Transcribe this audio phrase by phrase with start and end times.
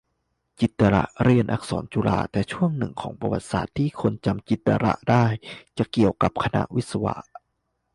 [0.59, 5.25] จิตรเรียนอักษรจุฬา แต่ช่วงหนึ่งของประวัติศาสตร์ที่คนจำจิตรได้
[5.77, 7.15] จะเกี่ยวกับคณะวิศวะ